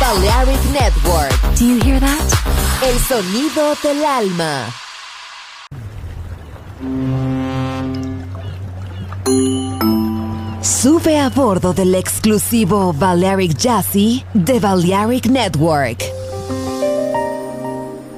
[0.00, 1.30] Balearic Network.
[1.58, 2.80] Do you hear that?
[2.82, 4.64] El sonido del alma.
[10.62, 16.02] Sube a bordo del exclusivo Balearic Jazzy de Balearic Network.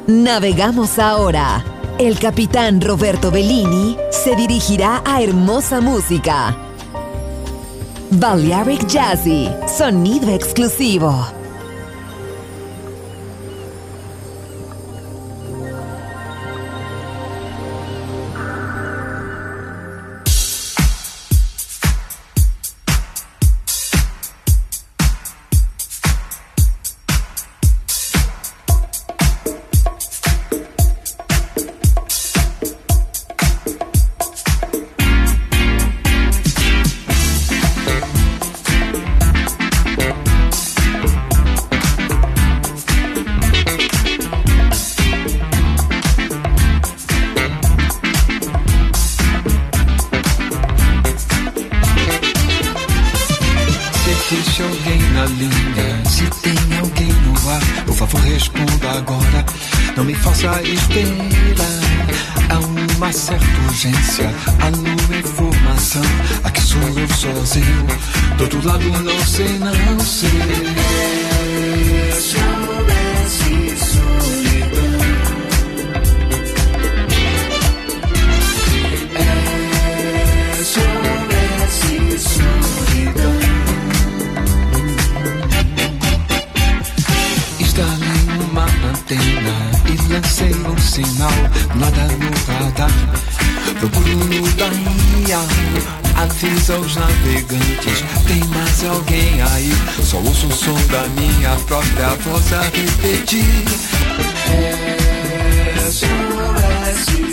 [0.07, 1.65] Navegamos ahora.
[1.99, 6.57] El capitán Roberto Bellini se dirigirá a hermosa música.
[8.13, 11.42] Balearic Jazzy, sonido exclusivo.
[89.13, 89.53] antena
[89.87, 91.31] e lancei um sinal,
[91.75, 92.91] nada no radar.
[93.79, 95.39] Procuro no Bahia,
[96.17, 99.73] avisa os navegantes, tem mais alguém aí.
[100.03, 103.45] Só ouço o som da minha própria voz a repetir.
[105.91, 107.32] SOS.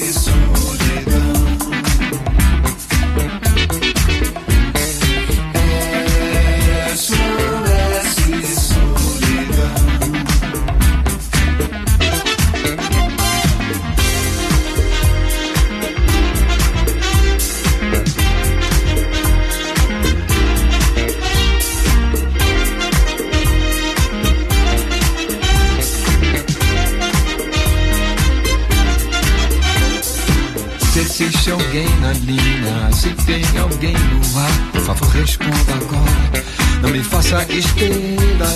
[33.00, 36.44] se tem alguém no ar, por favor responda agora.
[36.82, 38.50] Não me faça esperar.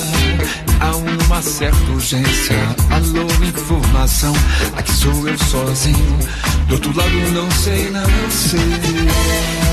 [0.81, 2.57] Há uma certa urgência.
[2.89, 4.33] Alô, informação.
[4.75, 6.19] Aqui sou eu sozinho.
[6.67, 9.72] Do outro lado não sei, não sei.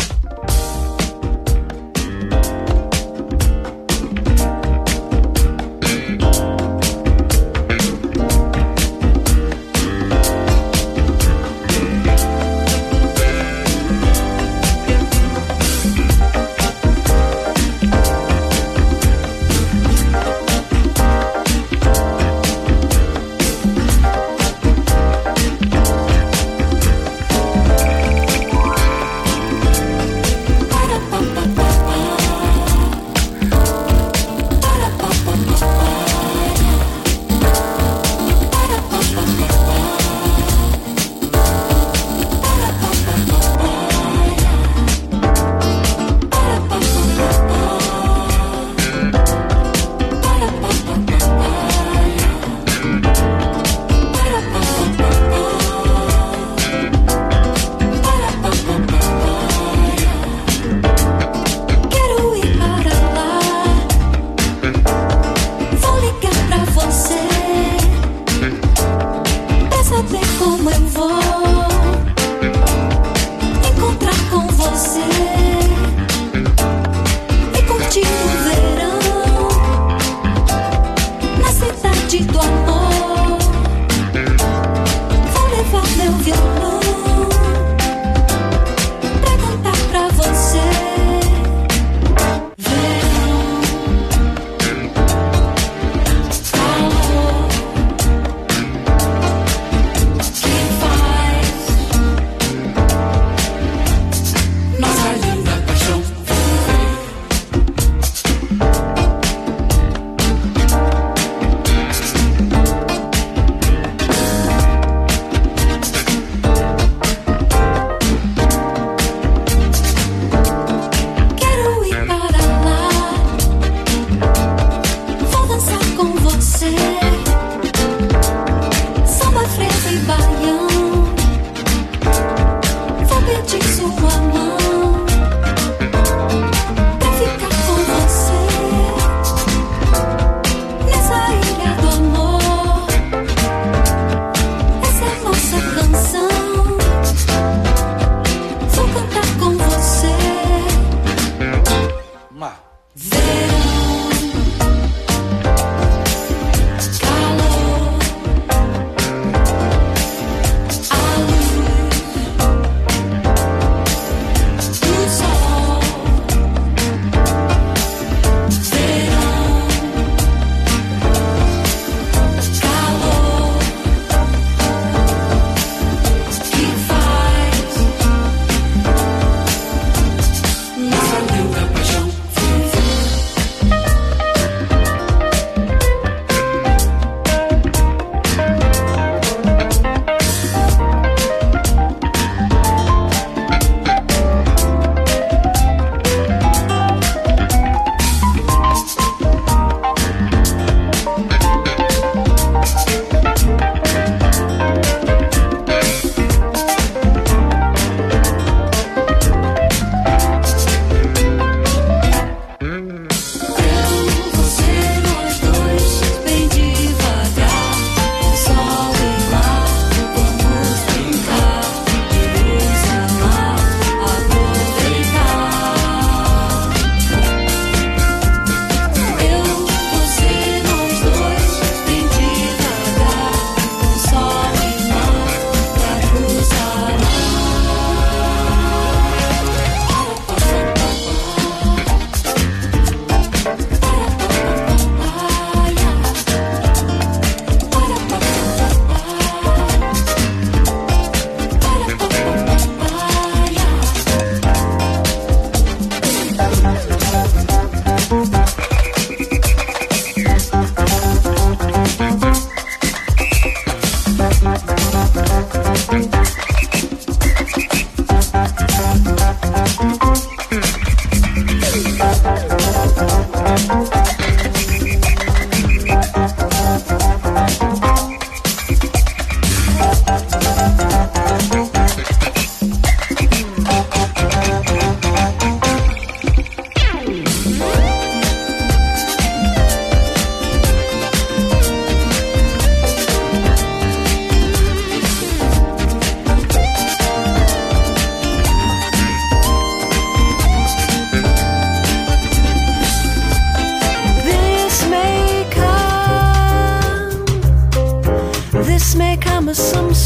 [86.19, 86.50] You.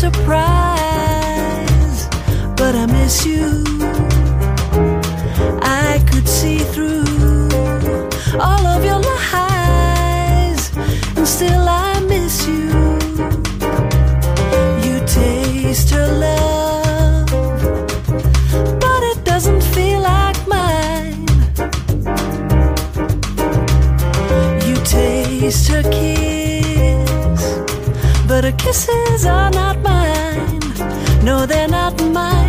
[0.05, 1.99] surprise,
[2.59, 3.63] but I miss you.
[5.87, 7.49] I could see through
[8.47, 10.61] all of your lies,
[11.17, 12.67] and still I miss you.
[14.85, 17.29] You taste her love,
[18.83, 21.25] but it doesn't feel like mine.
[24.67, 27.41] You taste her kiss,
[28.27, 29.75] but her kisses are not
[31.25, 32.44] no, they're not mine.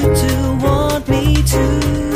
[0.00, 2.15] to want me to.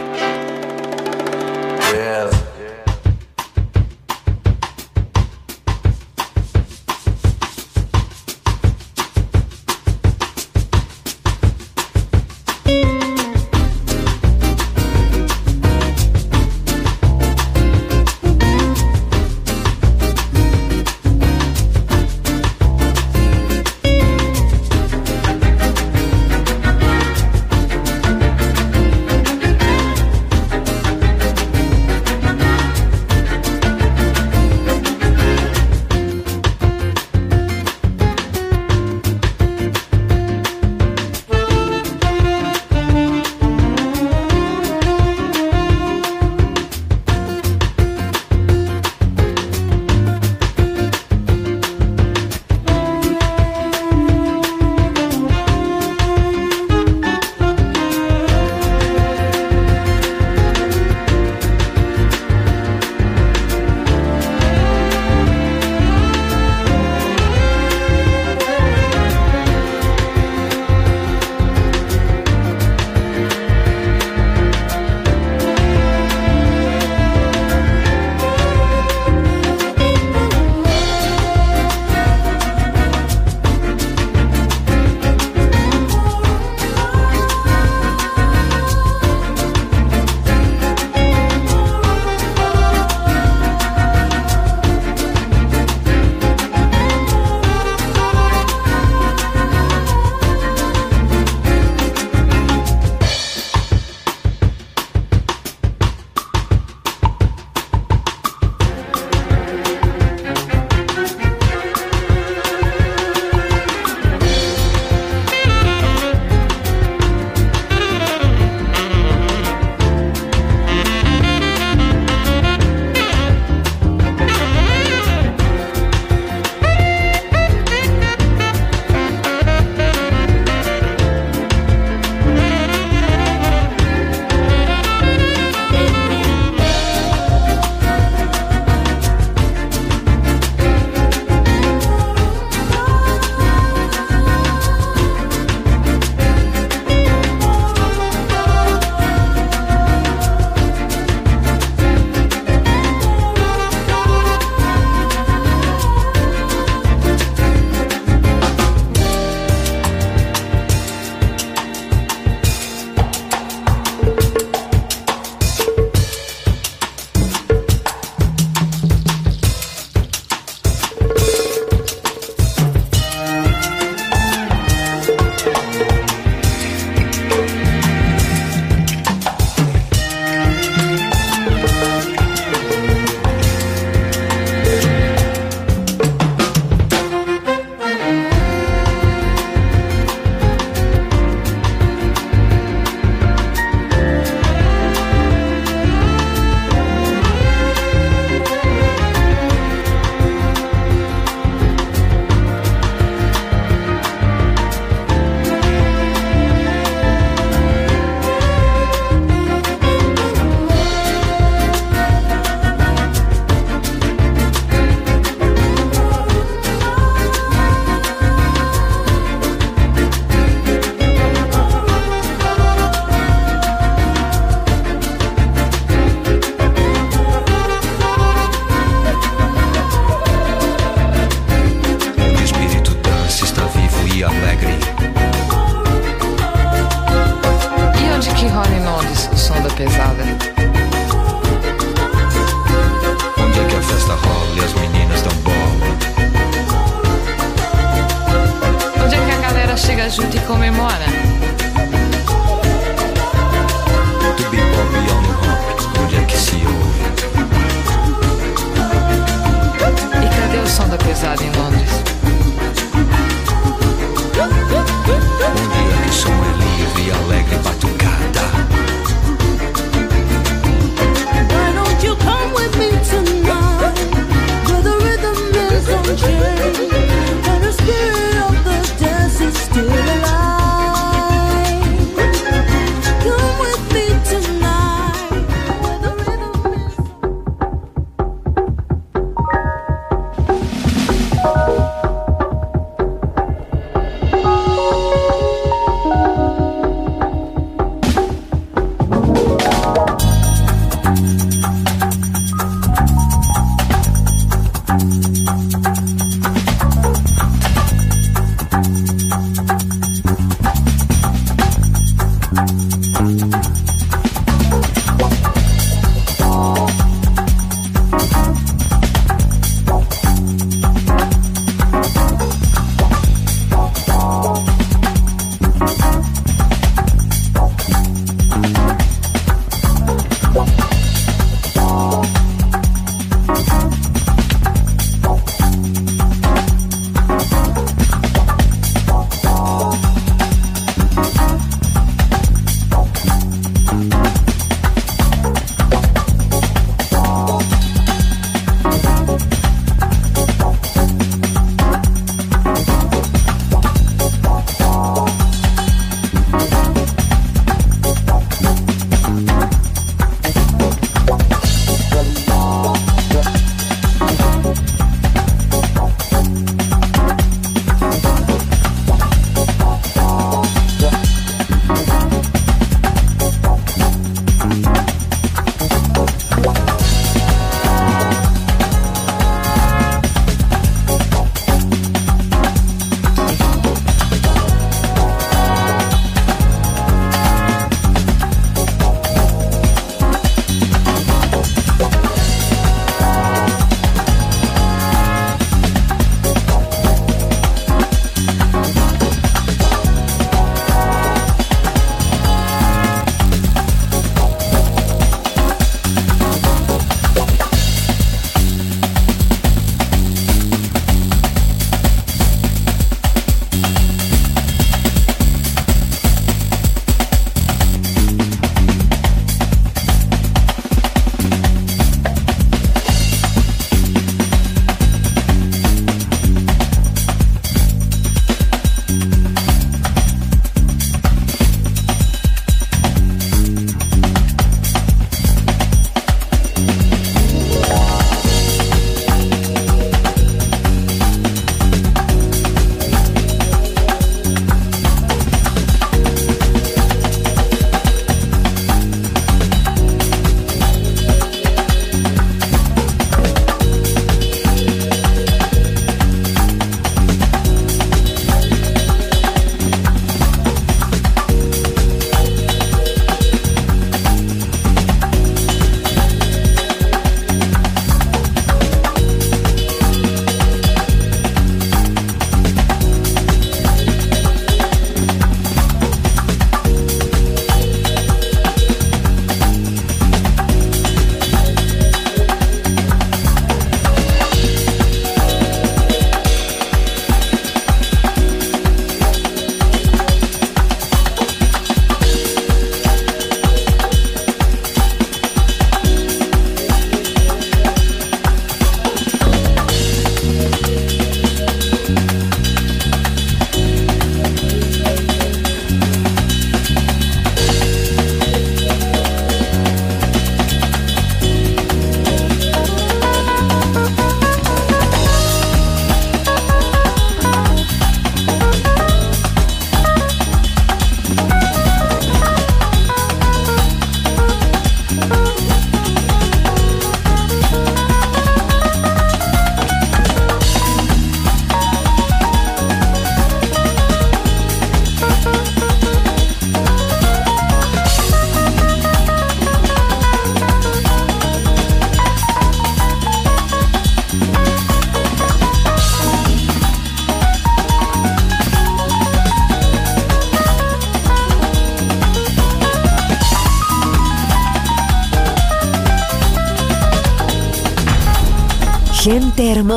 [261.21, 261.60] 夏天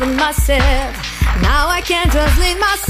[0.00, 0.96] from myself.
[1.42, 2.89] Now I can't just leave myself.